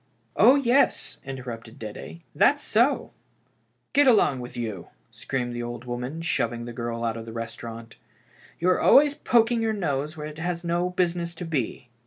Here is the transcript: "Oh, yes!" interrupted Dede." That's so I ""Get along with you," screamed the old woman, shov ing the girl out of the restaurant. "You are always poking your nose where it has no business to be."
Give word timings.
"Oh, 0.35 0.55
yes!" 0.55 1.17
interrupted 1.31 1.77
Dede." 1.77 2.21
That's 2.35 2.63
so 2.63 3.11
I 3.13 3.13
""Get 3.93 4.07
along 4.07 4.39
with 4.39 4.57
you," 4.57 4.87
screamed 5.11 5.53
the 5.55 5.61
old 5.61 5.85
woman, 5.85 6.21
shov 6.21 6.51
ing 6.51 6.65
the 6.65 6.73
girl 6.73 7.03
out 7.03 7.17
of 7.17 7.25
the 7.25 7.31
restaurant. 7.31 7.97
"You 8.57 8.69
are 8.71 8.81
always 8.81 9.13
poking 9.13 9.61
your 9.61 9.73
nose 9.73 10.17
where 10.17 10.25
it 10.25 10.39
has 10.39 10.63
no 10.65 10.89
business 10.89 11.35
to 11.35 11.45
be." 11.45 11.89